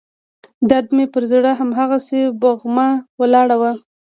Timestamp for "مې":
0.95-1.05